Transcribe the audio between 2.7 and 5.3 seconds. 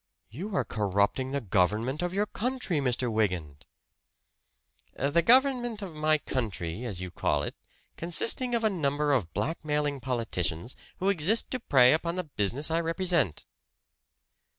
Mr. Wygant!" "The